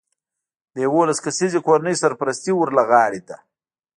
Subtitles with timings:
[0.73, 3.37] د یولس کسیزې کورنۍ سرپرستي ور له غاړې ده